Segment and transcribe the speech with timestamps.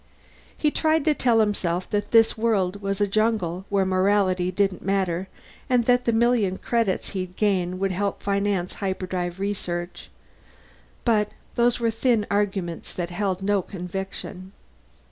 [0.57, 5.27] He tried to tell himself that this was a jungle world where morality didn't matter,
[5.69, 10.09] and that the million credits he'd gain would help finance hyperdrive research.
[11.05, 14.53] But those were thin arguments that held no conviction.